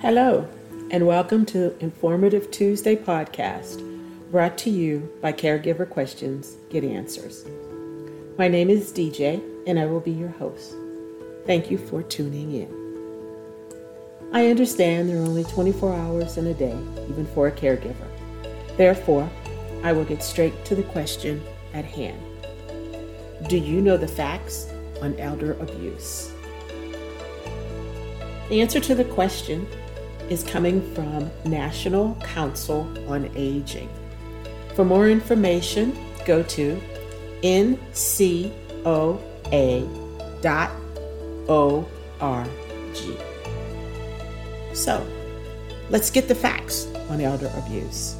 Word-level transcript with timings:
Hello, 0.00 0.48
and 0.92 1.08
welcome 1.08 1.44
to 1.46 1.76
Informative 1.80 2.52
Tuesday 2.52 2.94
podcast, 2.94 3.82
brought 4.30 4.56
to 4.58 4.70
you 4.70 5.10
by 5.20 5.32
Caregiver 5.32 5.90
Questions 5.90 6.56
Get 6.70 6.84
Answers. 6.84 7.44
My 8.38 8.46
name 8.46 8.70
is 8.70 8.92
DJ, 8.92 9.42
and 9.66 9.76
I 9.76 9.86
will 9.86 9.98
be 9.98 10.12
your 10.12 10.28
host. 10.28 10.76
Thank 11.46 11.68
you 11.68 11.78
for 11.78 12.04
tuning 12.04 12.52
in. 12.52 14.30
I 14.32 14.46
understand 14.50 15.08
there 15.08 15.18
are 15.18 15.26
only 15.26 15.42
24 15.42 15.92
hours 15.92 16.36
in 16.36 16.46
a 16.46 16.54
day, 16.54 16.78
even 17.10 17.26
for 17.34 17.48
a 17.48 17.52
caregiver. 17.52 17.96
Therefore, 18.76 19.28
I 19.82 19.92
will 19.92 20.04
get 20.04 20.22
straight 20.22 20.64
to 20.66 20.76
the 20.76 20.84
question 20.84 21.42
at 21.74 21.84
hand. 21.84 22.22
Do 23.48 23.58
you 23.58 23.80
know 23.80 23.96
the 23.96 24.06
facts 24.06 24.72
on 25.02 25.18
elder 25.18 25.54
abuse? 25.54 26.30
The 28.48 28.60
answer 28.60 28.78
to 28.78 28.94
the 28.94 29.04
question 29.04 29.66
is 30.30 30.42
coming 30.44 30.82
from 30.94 31.30
National 31.44 32.14
Council 32.16 32.88
on 33.08 33.30
Aging. 33.34 33.88
For 34.74 34.84
more 34.84 35.08
information, 35.08 35.96
go 36.24 36.42
to 36.44 36.80
ncoa.org. 37.42 37.88
So, 44.74 45.06
let's 45.90 46.10
get 46.10 46.28
the 46.28 46.34
facts 46.34 46.86
on 47.08 47.20
elder 47.20 47.50
abuse. 47.56 48.16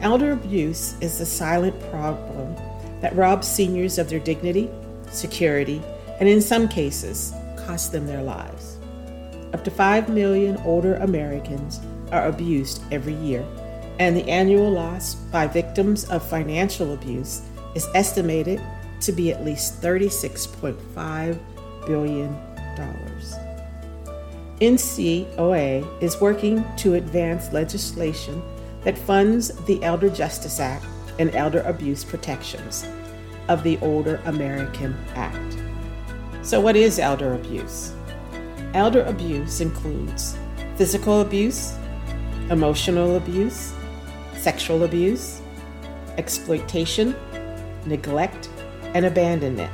Elder 0.00 0.32
abuse 0.32 0.94
is 1.00 1.18
the 1.18 1.26
silent 1.26 1.78
problem 1.90 2.54
that 3.00 3.14
robs 3.16 3.48
seniors 3.48 3.98
of 3.98 4.08
their 4.08 4.20
dignity, 4.20 4.70
security, 5.10 5.82
and 6.20 6.28
in 6.28 6.40
some 6.40 6.68
cases, 6.68 7.32
costs 7.56 7.88
them 7.88 8.06
their 8.06 8.22
lives. 8.22 8.79
Up 9.52 9.64
to 9.64 9.70
5 9.70 10.08
million 10.08 10.56
older 10.58 10.94
Americans 10.96 11.80
are 12.12 12.26
abused 12.26 12.82
every 12.92 13.14
year, 13.14 13.44
and 13.98 14.16
the 14.16 14.28
annual 14.28 14.70
loss 14.70 15.14
by 15.14 15.46
victims 15.46 16.04
of 16.04 16.26
financial 16.26 16.94
abuse 16.94 17.42
is 17.74 17.88
estimated 17.94 18.60
to 19.00 19.12
be 19.12 19.32
at 19.32 19.44
least 19.44 19.80
$36.5 19.80 21.38
billion. 21.86 22.36
NCOA 24.60 26.02
is 26.02 26.20
working 26.20 26.64
to 26.76 26.94
advance 26.94 27.52
legislation 27.52 28.42
that 28.84 28.96
funds 28.96 29.48
the 29.64 29.82
Elder 29.82 30.10
Justice 30.10 30.60
Act 30.60 30.84
and 31.18 31.34
elder 31.34 31.60
abuse 31.62 32.04
protections 32.04 32.86
of 33.48 33.62
the 33.62 33.78
Older 33.78 34.20
American 34.26 34.94
Act. 35.14 35.56
So, 36.42 36.60
what 36.60 36.76
is 36.76 36.98
elder 36.98 37.34
abuse? 37.34 37.92
Elder 38.74 39.02
abuse 39.04 39.60
includes 39.60 40.36
physical 40.76 41.22
abuse, 41.22 41.74
emotional 42.50 43.16
abuse, 43.16 43.72
sexual 44.36 44.84
abuse, 44.84 45.42
exploitation, 46.18 47.14
neglect, 47.86 48.48
and 48.94 49.06
abandonment. 49.06 49.72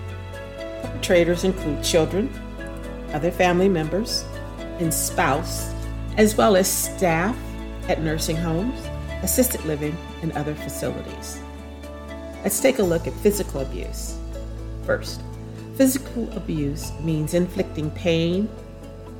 Perpetrators 0.82 1.44
include 1.44 1.82
children, 1.84 2.30
other 3.12 3.30
family 3.30 3.68
members, 3.68 4.24
and 4.78 4.92
spouse, 4.92 5.72
as 6.16 6.36
well 6.36 6.56
as 6.56 6.66
staff 6.66 7.36
at 7.88 8.00
nursing 8.00 8.36
homes, 8.36 8.80
assisted 9.22 9.62
living, 9.64 9.96
and 10.22 10.32
other 10.32 10.54
facilities. 10.54 11.38
Let's 12.42 12.60
take 12.60 12.78
a 12.78 12.82
look 12.82 13.06
at 13.06 13.12
physical 13.14 13.60
abuse. 13.60 14.16
First, 14.84 15.20
physical 15.74 16.30
abuse 16.36 16.92
means 17.00 17.34
inflicting 17.34 17.90
pain, 17.90 18.48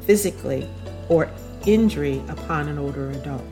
physically 0.06 0.68
or 1.08 1.30
injury 1.66 2.22
upon 2.28 2.68
an 2.68 2.78
older 2.78 3.10
adult. 3.10 3.44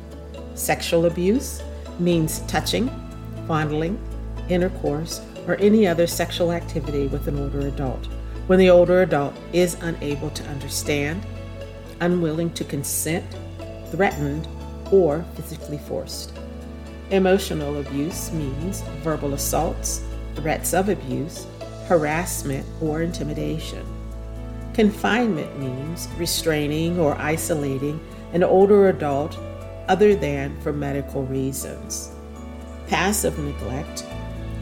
Sexual 0.55 1.07
abuse 1.07 1.63
means 1.99 2.41
touching, 2.47 2.89
fondling, 3.47 3.99
intercourse, 4.49 5.21
or 5.47 5.57
any 5.57 5.87
other 5.87 6.07
sexual 6.07 6.53
activity 6.53 7.07
with 7.09 7.29
an 7.29 7.39
older 7.39 7.67
adult 7.67 8.07
when 8.47 8.59
the 8.59 8.71
older 8.71 9.03
adult 9.03 9.35
is 9.53 9.75
unable 9.81 10.31
to 10.31 10.45
understand, 10.45 11.25
unwilling 12.01 12.53
to 12.53 12.65
consent, 12.65 13.25
threatened, 13.91 14.47
or 14.91 15.25
physically 15.35 15.79
forced. 15.79 16.33
Emotional 17.11 17.81
abuse 17.81 18.31
means 18.33 18.83
verbal 19.03 19.35
assaults, 19.35 20.03
threats 20.35 20.75
of 20.75 20.89
abuse, 20.89 21.47
harassment, 21.87 22.67
or 22.83 23.03
intimidation. 23.03 23.85
Confinement 24.75 25.57
means 25.61 26.09
restraining 26.19 26.99
or 26.99 27.15
isolating 27.17 28.01
an 28.33 28.43
older 28.43 28.89
adult 28.89 29.39
other 29.87 30.17
than 30.17 30.61
for 30.63 30.73
medical 30.73 31.25
reasons. 31.27 32.11
Passive 32.89 33.39
neglect 33.39 34.05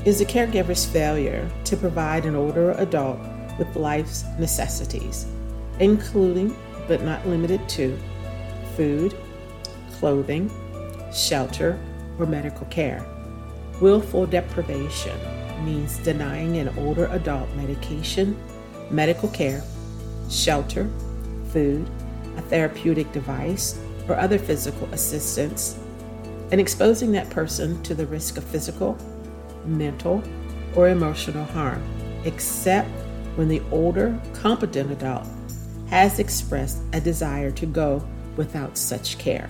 is 0.04 0.20
a 0.20 0.26
caregiver's 0.26 0.84
failure 0.84 1.50
to 1.64 1.78
provide 1.78 2.26
an 2.26 2.36
older 2.36 2.72
adult 2.72 3.18
with 3.58 3.74
life's 3.74 4.24
necessities, 4.38 5.24
including 5.80 6.54
but 6.86 7.02
not 7.02 7.26
limited 7.26 7.66
to 7.70 7.98
food, 8.76 9.16
clothing, 9.92 10.50
shelter, 11.14 11.80
or 12.18 12.26
medical 12.26 12.66
care. 12.66 13.02
Willful 13.80 14.26
deprivation 14.26 15.18
means 15.64 15.96
denying 15.98 16.58
an 16.58 16.68
older 16.76 17.06
adult 17.06 17.48
medication, 17.54 18.36
medical 18.90 19.30
care, 19.30 19.62
shelter, 20.32 20.88
food, 21.52 21.88
a 22.36 22.42
therapeutic 22.42 23.10
device, 23.12 23.78
or 24.08 24.16
other 24.16 24.38
physical 24.38 24.88
assistance, 24.92 25.78
and 26.50 26.60
exposing 26.60 27.12
that 27.12 27.30
person 27.30 27.82
to 27.82 27.94
the 27.94 28.06
risk 28.06 28.36
of 28.36 28.44
physical, 28.44 28.96
mental, 29.64 30.22
or 30.74 30.88
emotional 30.88 31.44
harm, 31.44 31.82
except 32.24 32.88
when 33.36 33.48
the 33.48 33.62
older, 33.70 34.18
competent 34.34 34.90
adult 34.90 35.26
has 35.88 36.18
expressed 36.18 36.82
a 36.92 37.00
desire 37.00 37.50
to 37.50 37.66
go 37.66 38.02
without 38.36 38.76
such 38.76 39.18
care. 39.18 39.48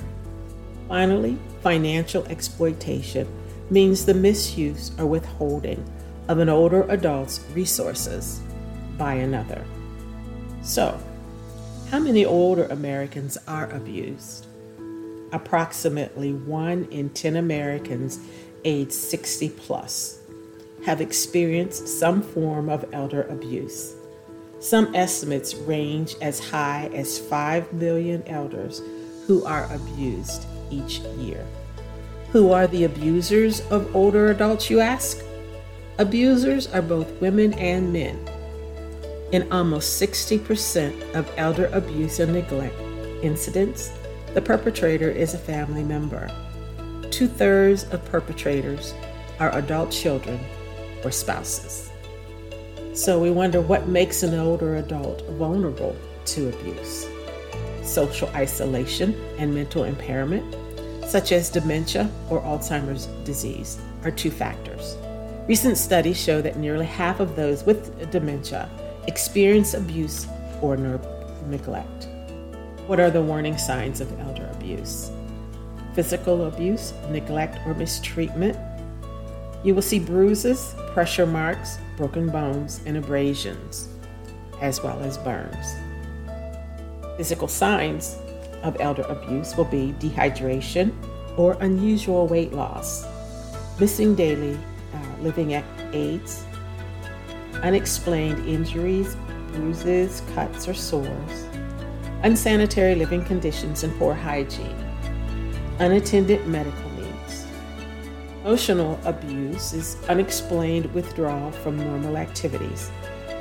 Finally, 0.89 1.39
financial 1.63 2.25
exploitation 2.27 3.27
means 3.71 4.05
the 4.05 4.15
misuse 4.15 4.91
or 4.99 5.07
withholding 5.07 5.85
of 6.29 6.39
an 6.39 6.49
older 6.49 6.83
adult's 6.89 7.41
resources 7.55 8.41
by 8.99 9.15
another. 9.15 9.65
So, 10.63 10.97
how 11.91 11.99
many 11.99 12.25
older 12.25 12.67
Americans 12.67 13.37
are 13.49 13.69
abused? 13.71 14.47
Approximately 15.33 16.35
1 16.35 16.89
in 16.93 17.11
10 17.11 17.35
Americans 17.35 18.21
aged 18.65 18.93
60 18.93 19.49
plus 19.51 20.21
have 20.87 21.01
experienced 21.01 21.89
some 21.89 22.23
form 22.23 22.69
of 22.69 22.85
elder 22.93 23.23
abuse. 23.23 23.95
Some 24.61 24.95
estimates 24.95 25.55
range 25.57 26.15
as 26.21 26.39
high 26.39 26.91
as 26.95 27.19
5 27.19 27.73
million 27.73 28.23
elders 28.29 28.81
who 29.27 29.45
are 29.45 29.69
abused 29.75 30.47
each 30.71 31.01
year. 31.19 31.45
Who 32.31 32.53
are 32.53 32.69
the 32.69 32.85
abusers 32.85 33.61
of 33.63 33.95
older 33.97 34.31
adults, 34.31 34.71
you 34.71 34.79
ask? 34.79 35.19
Abusers 35.99 36.69
are 36.69 36.83
both 36.83 37.21
women 37.21 37.53
and 37.55 37.93
men 37.93 38.32
in 39.33 39.51
almost 39.51 40.01
60% 40.01 41.15
of 41.15 41.31
elder 41.37 41.67
abuse 41.73 42.21
and 42.21 42.33
neglect 42.35 42.79
incidents, 43.23 43.91
the 44.35 44.43
perpetrator 44.43 45.11
is 45.11 45.35
a 45.35 45.39
family 45.39 45.83
member. 45.83 46.31
Two 47.11 47.27
thirds 47.27 47.85
of 47.85 48.05
perpetrators 48.05 48.95
are 49.41 49.55
adult 49.57 49.91
children 49.91 50.39
or 51.05 51.11
spouses. 51.11 51.91
So 52.95 53.19
we 53.19 53.31
wonder 53.31 53.61
what 53.61 53.89
makes 53.89 54.23
an 54.23 54.35
older 54.35 54.77
adult 54.77 55.27
vulnerable 55.31 55.97
to 56.27 56.49
abuse. 56.51 57.07
Social 57.83 58.29
isolation 58.29 59.15
and 59.39 59.55
mental 59.55 59.85
impairment, 59.85 60.55
such 61.09 61.33
as 61.33 61.51
dementia 61.51 62.11
or 62.29 62.41
Alzheimer's 62.43 63.07
disease, 63.25 63.81
are 64.05 64.11
two 64.11 64.31
factors. 64.31 64.97
Recent 65.49 65.79
studies 65.79 66.23
show 66.23 66.41
that 66.43 66.57
nearly 66.57 66.87
half 66.87 67.19
of 67.19 67.35
those 67.35 67.65
with 67.65 68.11
dementia 68.11 68.69
experience 69.07 69.75
abuse 69.75 70.27
or 70.61 70.77
neglect. 71.47 72.09
What 72.87 73.01
are 73.01 73.11
the 73.11 73.23
warning 73.23 73.59
signs 73.59 74.01
of 74.01 74.13
elder 74.21 74.49
abuse? 74.53 75.11
Physical 75.95 76.47
abuse, 76.47 76.93
neglect, 77.11 77.59
or 77.67 77.75
mistreatment. 77.75 78.57
You 79.65 79.75
will 79.75 79.83
see 79.83 79.99
bruises, 79.99 80.75
pressure 80.93 81.27
marks, 81.27 81.79
broken 81.97 82.29
bones, 82.29 82.81
and 82.87 82.97
abrasions, 82.97 83.89
as 84.61 84.83
well 84.83 84.99
as 85.01 85.19
burns. 85.19 85.75
Physical 87.17 87.49
signs 87.49 88.17
of 88.63 88.77
elder 88.81 89.03
abuse 89.03 89.57
will 89.57 89.67
be 89.67 89.95
dehydration 89.99 90.93
or 91.37 91.57
unusual 91.61 92.27
weight 92.27 92.53
loss, 92.53 93.07
missing 93.79 94.15
daily 94.15 94.59
uh, 94.95 95.23
living 95.23 95.53
aids, 95.93 96.45
unexplained 97.63 98.47
injuries, 98.47 99.17
bruises, 99.53 100.23
cuts, 100.35 100.69
or 100.69 100.75
sores, 100.75 101.47
unsanitary 102.23 102.95
living 102.95 103.25
conditions 103.25 103.85
and 103.85 103.97
poor 103.99 104.15
hygiene, 104.15 104.77
unattended 105.79 106.47
medical 106.47 106.91
needs. 106.91 107.47
Emotional 108.45 108.99
abuse 109.05 109.73
is 109.73 109.97
unexplained 110.09 110.93
withdrawal 110.95 111.53
from 111.53 111.77
normal 111.77 112.17
activities, 112.17 112.91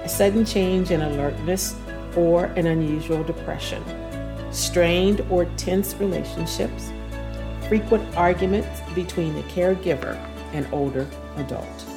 a 0.04 0.10
sudden 0.10 0.46
change 0.46 0.92
in 0.92 1.02
alertness 1.02 1.76
or 2.16 2.46
an 2.56 2.68
unusual 2.68 3.24
depression, 3.24 3.84
strained 4.52 5.22
or 5.30 5.46
tense 5.58 5.96
relationships, 5.96 6.92
frequent 7.68 8.04
arguments 8.16 8.82
between 8.94 9.34
the 9.34 9.44
caregiver 9.44 10.16
and 10.54 10.68
older 10.72 11.08
adult. 11.38 11.91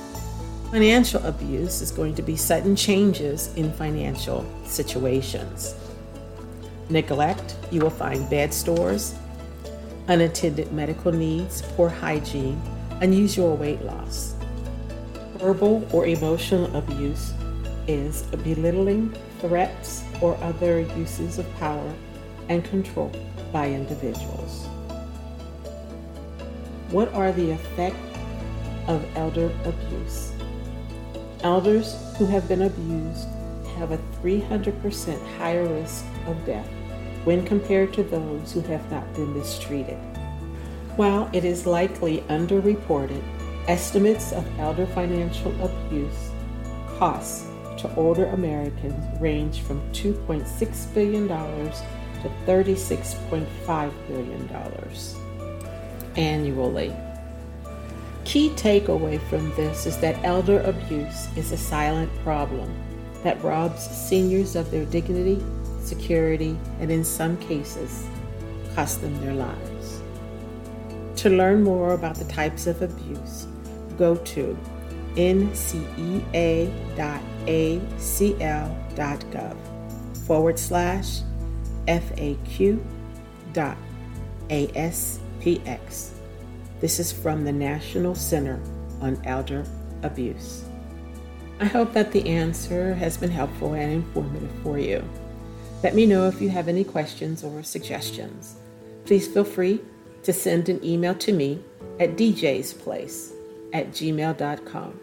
Financial 0.75 1.25
abuse 1.25 1.81
is 1.81 1.93
going 1.93 2.17
to 2.17 2.23
be 2.23 2.35
sudden 2.35 2.75
changes 2.75 3.55
in 3.55 3.73
financial 3.75 4.45
situations. 4.65 5.77
Neglect, 6.91 7.55
you 7.71 7.81
will 7.81 7.91
find 7.91 8.29
bed 8.29 8.53
sores, 8.53 9.15
unattended 10.09 10.73
medical 10.73 11.13
needs, 11.13 11.63
poor 11.77 11.89
hygiene, 11.89 12.61
unusual 13.03 13.57
weight 13.57 13.83
loss. 13.83 14.35
Verbal 15.37 15.87
or 15.93 16.09
emotional 16.09 16.67
abuse 16.77 17.33
is 17.87 18.23
belittling, 18.43 19.15
threats, 19.39 20.03
or 20.21 20.37
other 20.43 20.81
uses 20.99 21.39
of 21.39 21.47
power 21.55 21.95
and 22.49 22.65
control 22.65 23.13
by 23.53 23.71
individuals. 23.71 24.67
What 26.91 27.15
are 27.15 27.31
the 27.31 27.53
effects 27.53 28.19
of 28.89 29.07
elder 29.15 29.53
abuse? 29.65 30.34
Elders 31.45 31.95
who 32.17 32.25
have 32.25 32.49
been 32.49 32.63
abused 32.63 33.29
have 33.77 33.91
a 33.93 33.99
300% 34.23 35.37
higher 35.37 35.67
risk 35.67 36.07
of 36.27 36.47
death 36.47 36.67
when 37.25 37.45
compared 37.45 37.93
to 37.93 38.03
those 38.03 38.51
who 38.51 38.63
have 38.63 38.91
not 38.91 39.13
been 39.13 39.37
mistreated. 39.37 39.99
While 40.97 41.29
it 41.35 41.45
is 41.45 41.67
likely 41.67 42.23
underreported, 42.29 43.23
estimates 43.69 44.33
of 44.33 44.47
elder 44.59 44.87
financial 44.87 45.53
abuse 45.63 46.31
costs 46.97 47.47
to 47.77 47.95
older 47.97 48.25
Americans 48.27 49.21
range 49.21 49.61
from 49.61 49.83
$2.6 49.93 50.95
billion 50.95 51.29
to 51.29 52.31
$36.5 52.47 53.93
billion 54.09 54.49
annually. 56.17 56.97
Key 58.25 58.51
takeaway 58.51 59.21
from 59.29 59.55
this 59.55 59.87
is 59.87 59.99
that 59.99 60.23
elder 60.25 60.61
abuse 60.63 61.29
is 61.37 61.53
a 61.53 61.57
silent 61.57 62.11
problem 62.23 62.75
that 63.23 63.43
robs 63.45 63.83
seniors 63.85 64.57
of 64.57 64.71
their 64.71 64.87
dignity, 64.87 65.43
security, 65.81 66.59
and 66.81 66.91
in 66.91 67.05
some 67.05 67.37
cases, 67.37 68.07
cost 68.75 69.03
them 69.03 69.21
their 69.21 69.35
lives. 69.35 70.01
To 71.17 71.31
learn 71.31 71.63
more 71.63 71.93
about 71.93 72.17
the 72.17 72.25
types 72.25 72.67
of 72.67 72.83
abuse, 72.83 73.47
go 73.97 74.17
to 74.17 74.59
ncea.acl.gov 75.15 75.77
forward 80.27 80.59
slash 80.59 81.21
FAQ 81.87 82.83
dot 83.53 83.77
ASPX. 84.49 86.14
This 86.85 87.01
is 87.01 87.11
from 87.11 87.45
the 87.45 87.53
National 87.53 88.15
Center 88.15 88.61
on 89.01 89.19
Elder 89.25 89.65
Abuse. 90.03 90.67
I 91.59 91.65
hope 91.65 91.95
that 91.95 92.13
the 92.13 92.29
answer 92.29 92.93
has 92.93 93.17
been 93.17 93.31
helpful 93.31 93.73
and 93.73 93.91
informative 93.91 94.51
for 94.63 94.79
you. 94.79 95.03
Let 95.83 95.95
me 95.95 96.05
know 96.05 96.29
if 96.29 96.43
you 96.43 96.51
have 96.51 96.69
any 96.69 96.85
questions 96.85 97.43
or 97.43 97.63
suggestions. 97.63 98.57
Please 99.07 99.27
feel 99.27 99.45
free 99.45 99.81
to 100.25 100.33
send 100.35 100.69
an 100.69 100.85
email 100.85 101.15
to 101.15 101.33
me 101.33 101.65
at 102.01 102.17
djsplace 102.17 103.33
at 103.73 103.93
gmail.com. 103.93 105.01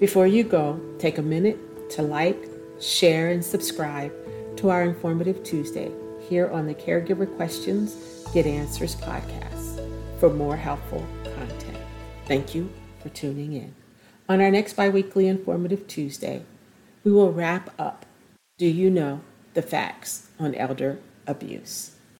Before 0.00 0.26
you 0.26 0.42
go, 0.42 0.80
take 0.98 1.18
a 1.18 1.22
minute 1.22 1.90
to 1.90 2.02
like, 2.02 2.50
share, 2.80 3.30
and 3.30 3.44
subscribe 3.44 4.12
to 4.56 4.70
our 4.70 4.82
Informative 4.82 5.44
Tuesday 5.44 5.92
here 6.28 6.50
on 6.50 6.66
the 6.66 6.74
Caregiver 6.74 7.32
Questions 7.36 7.94
Get 8.34 8.46
Answers 8.46 8.96
podcast 8.96 9.79
for 10.20 10.28
more 10.28 10.56
helpful 10.56 11.04
content. 11.24 11.78
Thank 12.26 12.54
you 12.54 12.70
for 13.02 13.08
tuning 13.08 13.54
in. 13.54 13.74
On 14.28 14.42
our 14.42 14.50
next 14.50 14.74
biweekly 14.74 15.26
Informative 15.26 15.86
Tuesday, 15.88 16.44
we 17.02 17.10
will 17.10 17.32
wrap 17.32 17.74
up 17.80 18.04
Do 18.58 18.66
You 18.66 18.90
Know 18.90 19.22
the 19.54 19.62
Facts 19.62 20.28
on 20.38 20.54
Elder 20.54 20.98
Abuse? 21.26 21.96